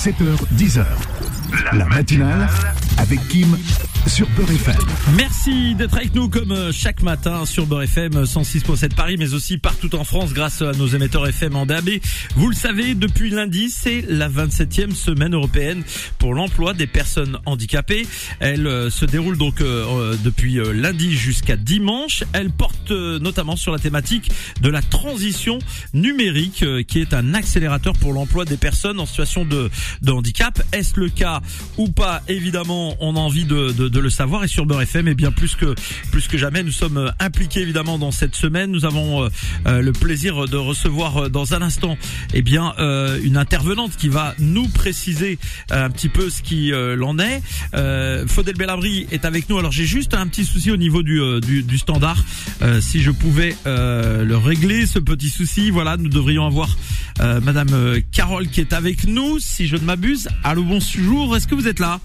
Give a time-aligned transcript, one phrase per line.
[0.00, 0.14] 7h,
[0.56, 1.39] 10h.
[1.72, 2.48] La matinale
[2.98, 3.56] avec Kim
[4.06, 4.76] sur Beurre FM.
[5.16, 9.58] Merci d'être avec nous comme euh, chaque matin sur Beurre FM 106.7 Paris, mais aussi
[9.58, 11.90] partout en France grâce à nos émetteurs FM en DAB.
[12.36, 15.82] Vous le savez, depuis lundi, c'est la 27e semaine européenne
[16.18, 18.06] pour l'emploi des personnes handicapées.
[18.38, 22.24] Elle euh, se déroule donc euh, depuis lundi jusqu'à dimanche.
[22.32, 24.30] Elle porte notamment sur la thématique
[24.60, 25.58] de la transition
[25.94, 29.70] numérique, qui est un accélérateur pour l'emploi des personnes en situation de
[30.10, 30.62] handicap.
[30.72, 31.39] Est-ce le cas
[31.76, 34.44] ou pas Évidemment, on a envie de, le savoir.
[34.44, 35.74] Et sur Beurre FM, et bien plus que
[36.10, 38.70] plus que jamais, nous sommes impliqués évidemment dans cette semaine.
[38.70, 39.28] Nous avons
[39.66, 41.96] euh, le plaisir de recevoir euh, dans un instant,
[42.34, 45.38] eh bien, euh, une intervenante qui va nous préciser
[45.70, 47.42] un petit peu ce qui l'en est.
[48.26, 49.58] Faudel Belabri est avec nous.
[49.58, 52.22] Alors j'ai juste un petit souci au niveau du standard.
[52.80, 56.76] si je pouvais le régler, ce petit souci, voilà, nous devrions avoir
[57.18, 60.28] Madame Carole qui est avec nous, si je ne m'abuse.
[60.44, 61.29] Allô, bonjour.
[61.34, 62.00] Est-ce que vous êtes là?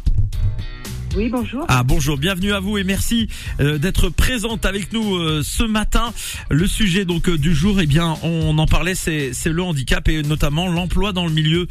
[1.16, 1.66] Oui, bonjour.
[1.70, 3.30] Ah bonjour, bienvenue à vous et merci
[3.62, 6.14] euh, d'être présente avec nous euh, ce matin.
[6.50, 10.24] Le sujet donc euh, du jour, eh bien, on en parlait, c'est le handicap et
[10.24, 11.68] notamment l'emploi dans le milieu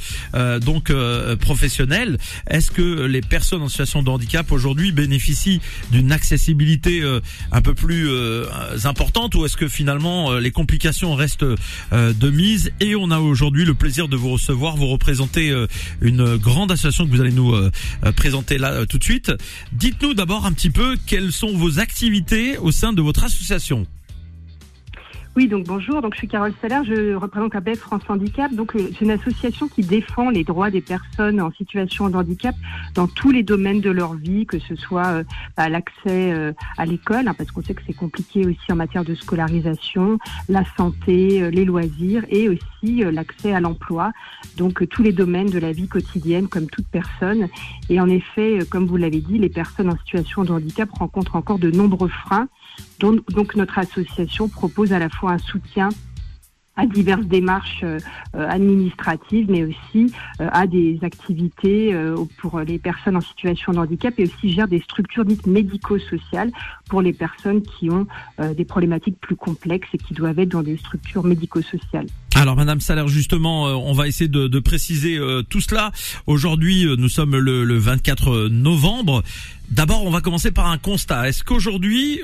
[0.61, 0.93] donc
[1.41, 2.19] professionnel.
[2.49, 7.03] Est-ce que les personnes en situation de handicap aujourd'hui bénéficient d'une accessibilité
[7.53, 8.09] un peu plus
[8.85, 11.45] importante ou est-ce que finalement les complications restent
[11.93, 14.77] de mise Et on a aujourd'hui le plaisir de vous recevoir.
[14.77, 15.53] Vous représentez
[16.01, 17.55] une grande association que vous allez nous
[18.17, 19.34] présenter là tout de suite.
[19.73, 23.87] Dites-nous d'abord un petit peu quelles sont vos activités au sein de votre association.
[25.37, 26.01] Oui, donc bonjour.
[26.01, 28.55] Donc je suis Carole Salaire, je représente ABF France Handicap.
[28.55, 32.55] Donc euh, c'est une association qui défend les droits des personnes en situation de handicap
[32.95, 35.25] dans tous les domaines de leur vie, que ce soit euh,
[35.57, 39.17] l'accès euh, à l'école, hein, parce qu'on sait que c'est compliqué aussi en matière de
[39.17, 44.13] scolarisation, la santé, les loisirs et aussi l'accès à l'emploi.
[44.57, 47.49] Donc tous les domaines de la vie quotidienne, comme toute personne.
[47.89, 51.59] Et en effet, comme vous l'avez dit, les personnes en situation de handicap rencontrent encore
[51.59, 52.49] de nombreux freins
[52.99, 55.89] donc, notre association propose à la fois un soutien
[56.77, 57.99] à diverses démarches euh,
[58.35, 61.95] euh, administratives, mais aussi euh, à des activités
[62.39, 66.51] pour les personnes en situation de handicap et aussi gère des structures dites médico-sociales
[66.89, 68.07] pour les personnes qui ont
[68.39, 72.07] des problématiques plus complexes et qui doivent être dans des structures médico-sociales.
[72.35, 75.93] Alors, Madame Salaire, justement, on va essayer de, préciser tout cela.
[76.27, 79.23] Aujourd'hui, nous sommes le 24 novembre.
[79.71, 81.29] D'abord, on va commencer par un constat.
[81.29, 82.21] Est-ce qu'aujourd'hui,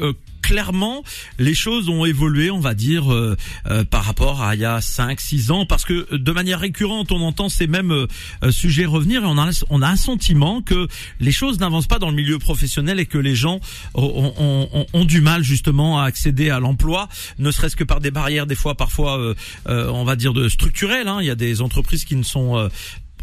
[0.50, 1.05] clairement,
[1.38, 3.37] les choses ont évolué, on va dire, euh,
[3.71, 7.12] euh, par rapport à il y a 5 6 ans parce que de manière récurrente,
[7.12, 10.89] on entend ces mêmes euh, sujets revenir et on a on a un sentiment que
[11.21, 13.60] les choses n'avancent pas dans le milieu professionnel et que les gens
[13.94, 17.09] ont, ont, du mal justement à accéder à l'emploi,
[17.39, 19.21] ne serait-ce que par des barrières des fois parfois
[19.66, 21.19] on va dire de structurelles, hein.
[21.21, 22.69] il y a des entreprises qui ne sont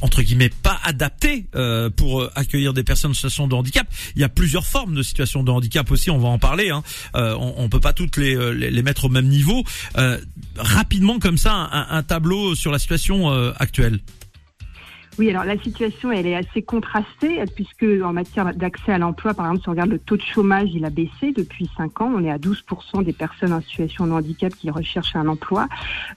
[0.01, 3.87] entre guillemets pas adapté euh, pour euh, accueillir des personnes en situation de handicap.
[4.15, 6.69] Il y a plusieurs formes de situation de handicap aussi, on va en parler.
[6.69, 6.83] Hein.
[7.15, 9.63] Euh, on, on peut pas toutes les, les, mettre au même niveau.
[10.55, 13.99] rapidement comme ça, un, un, tableau sur la situation actuelle.
[15.19, 19.47] Oui, alors la situation, elle est assez contrastée, puisque en matière d'accès à l'emploi, par
[19.47, 22.13] exemple, si on regarde le taux de chômage, il a baissé depuis 5 ans.
[22.15, 25.67] On est à 12% des personnes en situation de handicap qui recherchent un emploi.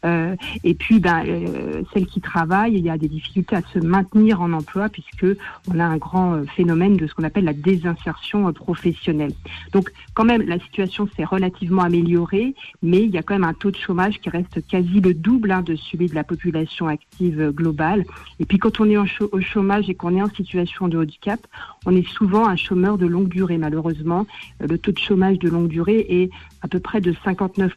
[0.04, 3.78] Euh, et puis, ben, euh, celles qui travaillent, il y a des difficultés à se
[3.78, 5.26] maintenir en emploi, puisque
[5.72, 9.32] on a un grand euh, phénomène de ce qu'on appelle la désinsertion euh, professionnelle.
[9.72, 13.54] Donc, quand même, la situation s'est relativement améliorée, mais il y a quand même un
[13.54, 17.50] taux de chômage qui reste quasi le double hein, de celui de la population active
[17.50, 18.04] globale.
[18.40, 21.40] Et puis, quand on au chômage et qu'on est en situation de handicap,
[21.86, 23.58] on est souvent un chômeur de longue durée.
[23.58, 24.26] Malheureusement,
[24.60, 26.30] le taux de chômage de longue durée est
[26.62, 27.76] à peu près de 59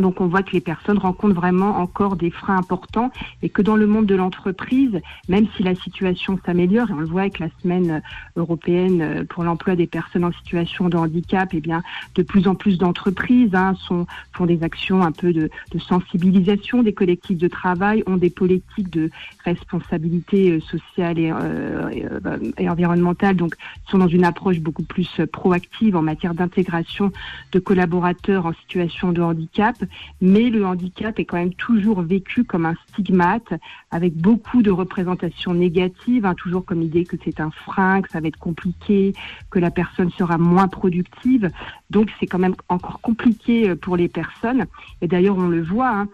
[0.00, 3.10] donc on voit que les personnes rencontrent vraiment encore des freins importants
[3.42, 7.06] et que dans le monde de l'entreprise, même si la situation s'améliore, et on le
[7.06, 8.02] voit avec la semaine
[8.36, 11.82] européenne pour l'emploi des personnes en situation de handicap, eh bien
[12.14, 16.82] de plus en plus d'entreprises hein, sont, font des actions un peu de, de, sensibilisation
[16.82, 19.10] des collectifs de travail, ont des politiques de
[19.44, 23.54] responsabilité euh, sociale et, euh, et, euh, et environnementale, donc
[23.90, 27.12] sont dans une approche beaucoup plus proactive en matière d'intégration
[27.52, 29.76] de collaborateurs en situation de handicap
[30.20, 33.52] mais le handicap est quand même toujours vécu comme un stigmate,
[33.90, 38.20] avec beaucoup de représentations négatives, hein, toujours comme l'idée que c'est un frein, que ça
[38.20, 39.12] va être compliqué,
[39.50, 41.50] que la personne sera moins productive.
[41.90, 44.66] Donc c'est quand même encore compliqué euh, pour les personnes.
[45.00, 45.90] Et d'ailleurs, on le voit.
[45.90, 46.08] Hein,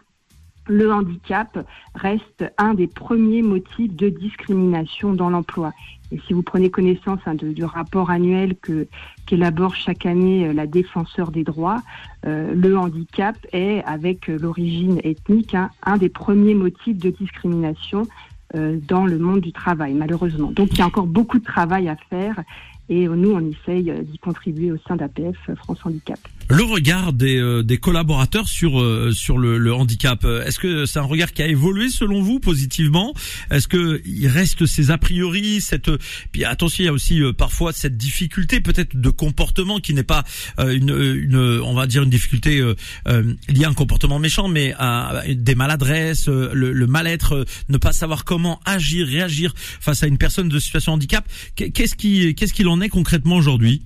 [0.68, 1.64] le handicap
[1.94, 5.72] reste un des premiers motifs de discrimination dans l'emploi.
[6.12, 8.86] Et si vous prenez connaissance hein, du rapport annuel que
[9.26, 11.82] qu'élabore chaque année euh, la défenseur des droits,
[12.26, 18.06] euh, le handicap est, avec l'origine ethnique, hein, un des premiers motifs de discrimination
[18.54, 20.52] dans le monde du travail, malheureusement.
[20.52, 22.40] Donc il y a encore beaucoup de travail à faire
[22.88, 26.20] et nous, on essaye d'y contribuer au sein d'APF France Handicap.
[26.48, 31.00] Le regard des, euh, des collaborateurs sur euh, sur le, le handicap, est-ce que c'est
[31.00, 33.14] un regard qui a évolué selon vous positivement?
[33.50, 35.90] Est-ce que il reste ces a priori, cette
[36.30, 40.04] puis attention, il y a aussi euh, parfois cette difficulté peut-être de comportement qui n'est
[40.04, 40.22] pas
[40.58, 45.54] une, une on va dire une difficulté liée à un comportement méchant, mais à, des
[45.54, 50.58] maladresses, le, le mal-être, ne pas savoir comment agir, réagir face à une personne de
[50.58, 51.28] situation handicap.
[51.56, 53.82] Qu'est-ce qui qu'est-ce qu'il en est concrètement aujourd'hui?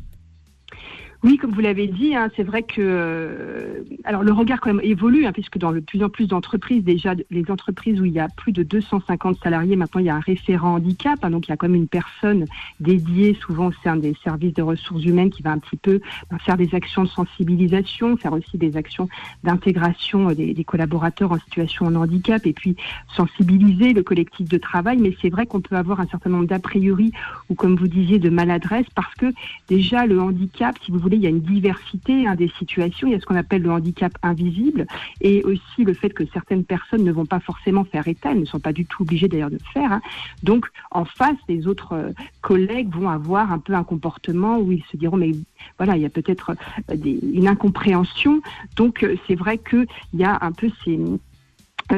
[1.22, 4.82] Oui, comme vous l'avez dit, hein, c'est vrai que euh, alors le regard quand même
[4.82, 8.18] évolue, hein, puisque dans de plus en plus d'entreprises, déjà les entreprises où il y
[8.18, 11.50] a plus de 250 salariés, maintenant il y a un référent handicap, hein, donc il
[11.50, 12.46] y a quand même une personne
[12.80, 16.00] dédiée, souvent au sein des services de ressources humaines, qui va un petit peu
[16.30, 19.06] ben, faire des actions de sensibilisation, faire aussi des actions
[19.44, 22.76] d'intégration euh, des, des, collaborateurs en situation de handicap, et puis
[23.14, 24.96] sensibiliser le collectif de travail.
[24.96, 27.12] Mais c'est vrai qu'on peut avoir un certain nombre d'a priori
[27.50, 29.26] ou, comme vous disiez, de maladresse, parce que
[29.68, 33.08] déjà le handicap, si vous voulez il y a une diversité hein, des situations.
[33.08, 34.86] Il y a ce qu'on appelle le handicap invisible
[35.20, 38.44] et aussi le fait que certaines personnes ne vont pas forcément faire état, elles ne
[38.44, 39.92] sont pas du tout obligées d'ailleurs de le faire.
[39.92, 40.02] Hein.
[40.42, 42.10] Donc, en face, les autres euh,
[42.40, 45.32] collègues vont avoir un peu un comportement où ils se diront, mais
[45.78, 46.52] voilà, il y a peut-être
[46.90, 46.96] euh,
[47.34, 48.40] une incompréhension.
[48.76, 50.98] Donc, euh, c'est vrai qu'il y a un peu ces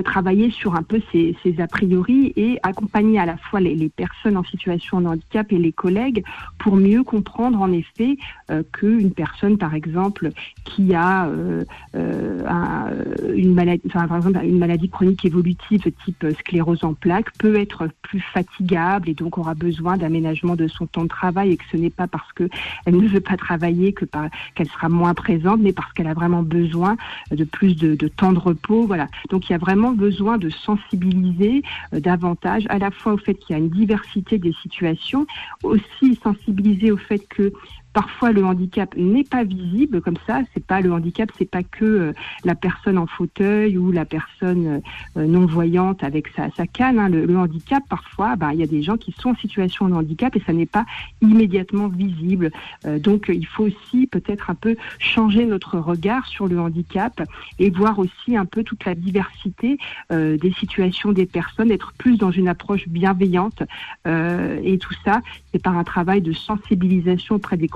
[0.00, 4.44] travailler sur un peu ces, a priori et accompagner à la fois les, personnes en
[4.44, 6.24] situation de handicap et les collègues
[6.58, 8.16] pour mieux comprendre en effet
[8.50, 10.30] euh, qu'une personne par exemple
[10.64, 12.90] qui a euh, euh un,
[13.34, 18.20] une maladie par exemple une maladie chronique évolutive type sclérose en plaques peut être plus
[18.20, 21.90] fatigable et donc aura besoin d'aménagement de son temps de travail et que ce n'est
[21.90, 22.48] pas parce que
[22.86, 24.06] elle ne veut pas travailler que
[24.54, 26.96] qu'elle sera moins présente mais parce qu'elle a vraiment besoin
[27.30, 29.08] de plus de, de temps de repos voilà.
[29.30, 31.62] Donc il y a vraiment besoin de sensibiliser
[31.92, 35.26] euh, davantage à la fois au fait qu'il y a une diversité des situations,
[35.64, 37.52] aussi sensibiliser au fait que
[37.92, 40.40] Parfois, le handicap n'est pas visible comme ça.
[40.54, 42.12] C'est pas le handicap, c'est pas que euh,
[42.44, 44.80] la personne en fauteuil ou la personne
[45.16, 46.98] euh, non voyante avec sa, sa canne.
[46.98, 47.08] Hein.
[47.10, 50.34] Le, handicap, parfois, bah, il y a des gens qui sont en situation de handicap
[50.36, 50.86] et ça n'est pas
[51.20, 52.50] immédiatement visible.
[52.86, 57.20] Euh, donc, il faut aussi peut-être un peu changer notre regard sur le handicap
[57.58, 59.78] et voir aussi un peu toute la diversité
[60.10, 63.62] des situations des personnes, être plus dans une approche bienveillante.
[64.06, 67.68] et tout ça, c'est par un travail de sensibilisation auprès des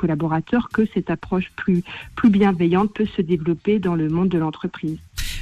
[0.68, 1.50] que cette approche
[2.14, 4.98] plus bienveillante peut se développer dans le monde de l'entreprise.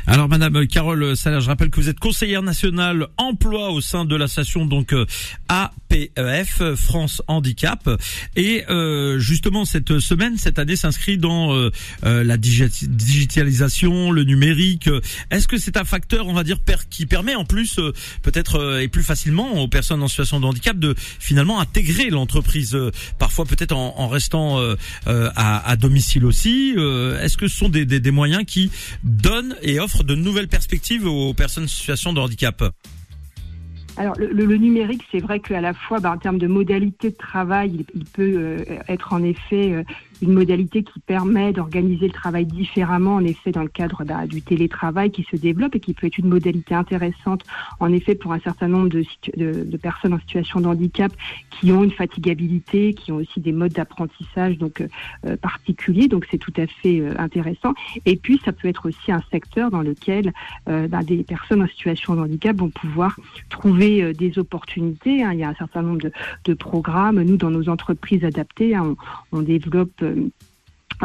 [0.07, 4.15] Alors Madame Carole Salaire, je rappelle que vous êtes conseillère nationale emploi au sein de
[4.15, 5.07] l'association donc euh,
[5.49, 7.89] APEF France Handicap
[8.37, 11.71] et euh, justement cette semaine cette année s'inscrit dans euh,
[12.03, 14.91] la digitalisation, le numérique.
[15.31, 16.59] Est-ce que c'est un facteur on va dire
[16.91, 17.81] qui permet en plus
[18.21, 22.77] peut-être et plus facilement aux personnes en situation de handicap de finalement intégrer l'entreprise
[23.19, 24.61] parfois peut-être en, restant
[25.07, 26.75] à, à, domicile aussi?
[27.21, 28.71] Est-ce que ce sont des, des, des moyens qui
[29.03, 32.65] donnent et offrent de nouvelles perspectives aux personnes en situation de handicap
[33.97, 37.85] alors le, numérique, c'est vrai qu'à la fois, bah, en termes de modalité de travail,
[37.95, 39.85] il, peut euh, être en effet euh,
[40.23, 45.11] une modalité qui permet d'organiser le travail différemment, en effet, dans le cadre du télétravail
[45.11, 47.45] qui se développe et qui peut être une modalité intéressante,
[47.81, 49.05] en effet, pour un certain nombre de,
[49.37, 51.13] de, personnes en situation de handicap
[51.51, 54.83] qui ont une fatigabilité, qui ont aussi des modes d'apprentissage donc
[55.27, 56.09] euh, particuliers.
[56.09, 57.75] Donc c'est tout à fait intéressant.
[58.07, 60.33] Et puis ça peut être aussi un secteur dans lequel
[60.67, 63.17] bah, des personnes en situation de handicap vont pouvoir
[63.49, 65.23] trouver euh, des opportunités.
[65.23, 65.33] Hein.
[65.33, 66.11] Il y a un certain nombre
[66.45, 67.21] de, programmes.
[67.23, 68.95] Nous, dans nos entreprises adaptées, hein,
[69.33, 70.04] on, développe euh,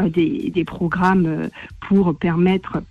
[0.09, 1.49] des, des, programmes
[1.81, 2.81] pour permettre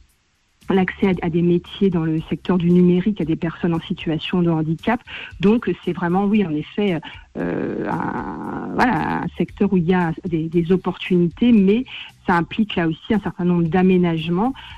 [0.75, 4.51] l'accès à, des métiers dans le secteur du numérique à des personnes en situation de
[4.51, 5.01] handicap.
[5.41, 7.01] Donc c'est vraiment, oui, en effet,
[7.37, 11.85] euh, un, voilà, un secteur où il y a des, opportunités, mais
[12.27, 14.78] ça implique là aussi un certain nombre d'aménagements euh,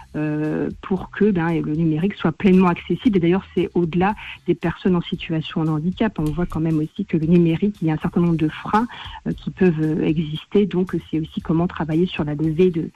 [0.82, 3.18] pour que ben, le numérique soit pleinement accessible.
[3.18, 4.14] Et d'ailleurs, c'est au-delà
[4.46, 6.18] des personnes en situation de handicap.
[6.18, 8.48] On voit quand même aussi que le numérique, il y a un certain nombre de
[8.48, 8.86] freins
[9.26, 10.66] euh, qui peuvent euh, exister.
[10.66, 12.90] Donc c'est aussi comment travailler sur la levée de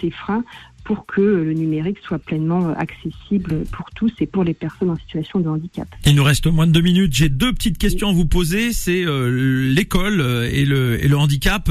[0.00, 0.44] ces freins
[0.84, 4.96] pour que le numérique soit pleinement euh, accessible pour tous et pour les personnes en
[4.96, 5.88] situation de handicap.
[6.06, 7.12] Il nous reste moins de deux minutes.
[7.12, 8.72] J'ai deux petites questions à vous poser.
[8.72, 11.70] C'est euh, l'école euh, et le, et le handicap.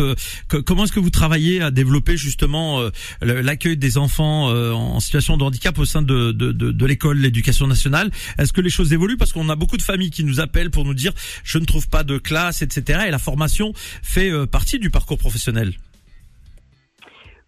[0.66, 2.82] comment est-ce que vous travaillez à développer justement
[3.22, 7.68] l'accueil des enfants en situation de handicap au sein de, de, de, de l'école, l'éducation
[7.68, 8.12] nationale?
[8.38, 9.18] Est-ce que les choses évoluent?
[9.18, 11.14] Parce qu'on a beaucoup de familles qui nous appellent pour nous dire
[11.44, 13.02] je ne trouve pas de classe, etc.
[13.08, 15.74] Et la formation fait partie du parcours professionnel.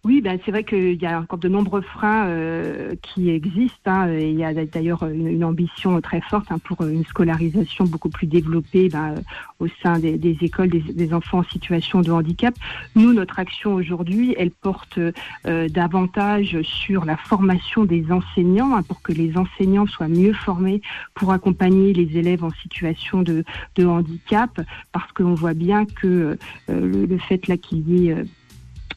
[0.04, 3.74] Oui, ben c'est vrai qu'il y a encore de nombreux freins euh, qui existent.
[3.86, 7.86] Hein, et il y a d'ailleurs une, une, ambition très forte hein, pour une scolarisation
[7.86, 9.14] beaucoup plus développée ben,
[9.60, 12.54] au sein des, des écoles des, des, enfants en situation de handicap.
[12.96, 19.00] Nous, notre action aujourd'hui, elle porte euh, davantage sur la formation des enseignants hein, pour
[19.00, 20.82] que les enseignants soient mieux formés
[21.14, 23.42] pour accompagner les élèves en situation de,
[23.76, 24.60] de handicap,
[24.92, 26.36] parce qu'on voit bien que euh,
[26.68, 28.24] le, le, fait là qu'il y ait euh,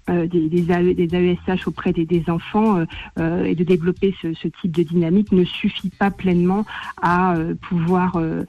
[0.08, 2.86] des, des, AE, des, AESH auprès des, des enfants
[3.20, 6.66] euh, et de développer ce, ce, type de dynamique ne suffit pas pleinement
[7.02, 8.46] à euh, pouvoir euh,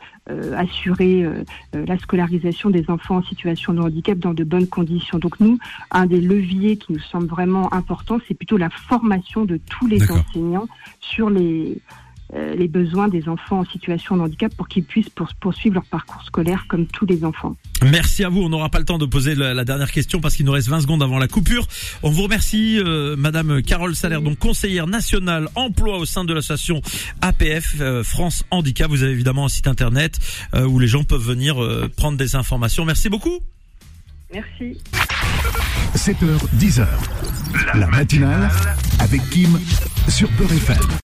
[0.57, 1.27] assurer
[1.73, 5.19] la scolarisation des enfants en situation de handicap dans de bonnes conditions.
[5.19, 5.59] Donc nous,
[5.91, 10.03] un des leviers qui nous semble vraiment important, c'est plutôt la formation de tous les
[10.11, 10.69] enseignants
[11.00, 11.99] sur les euh,
[12.35, 15.08] les besoins des enfants en situation de handicap pour qu'ils puissent
[15.40, 17.56] poursuivre leur parcours scolaire comme tous les enfants.
[17.90, 18.42] Merci à vous.
[18.42, 20.68] On n'aura pas le temps de poser la, la dernière question parce qu'il nous reste
[20.68, 21.66] 20 secondes avant la coupure.
[22.02, 26.82] On vous remercie, euh, Madame Carole Salaire, donc conseillère nationale emploi au sein de l'association
[27.20, 28.90] APF euh, France Handicap.
[28.90, 30.18] Vous avez évidemment un site internet
[30.54, 32.85] euh, où les gens peuvent venir euh, prendre des informations.
[32.85, 33.40] Merci beaucoup.
[34.32, 34.78] Merci.
[35.94, 36.87] 7h, 10h.
[37.75, 38.50] La matinale
[38.99, 39.58] avec Kim
[40.08, 40.88] sur Peur FM.